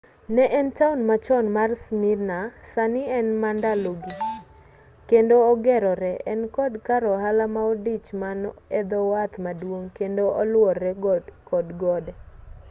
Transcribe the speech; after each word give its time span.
ne 0.35 0.45
en 0.59 0.67
town 0.79 0.99
machon 1.09 1.45
mar 1.57 1.69
smyrna 1.83 2.39
sani 2.73 3.03
en 3.17 3.27
mandalogi 3.43 4.13
kendo 5.09 5.35
ogerore 5.51 6.13
en 6.31 6.41
kod 6.55 6.73
kar 6.87 7.03
ohala 7.13 7.45
maodich 7.55 8.09
man 8.21 8.39
edhowath 8.79 9.35
maduong' 9.45 9.89
kendo 9.99 10.23
oluore 10.41 10.91
kod 11.49 11.67
gode 11.81 12.11